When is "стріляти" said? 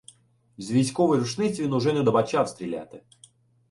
2.49-3.01